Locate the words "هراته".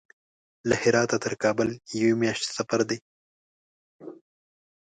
0.83-1.17